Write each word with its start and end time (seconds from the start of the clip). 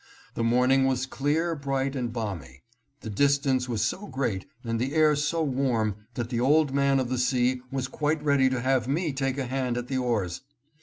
The 0.33 0.43
morning 0.43 0.87
was 0.87 1.05
clear, 1.05 1.53
bright 1.55 1.95
and 1.95 2.11
balmy. 2.11 2.63
The 3.01 3.09
distance 3.11 3.69
was 3.69 3.83
so 3.83 4.07
great 4.07 4.47
and 4.63 4.79
the 4.79 4.95
air 4.95 5.15
so 5.15 5.43
warm 5.43 5.95
that 6.15 6.31
the 6.31 6.39
old 6.39 6.73
man 6.73 6.99
of 6.99 7.07
the 7.09 7.19
sea 7.19 7.61
was 7.71 7.87
quite 7.87 8.23
ready 8.23 8.49
to 8.49 8.61
have 8.61 8.87
me 8.87 9.13
take 9.13 9.37
a 9.37 9.45
hand 9.45 9.77
at 9.77 9.89
the 9.89 9.97
oars. 9.99 10.41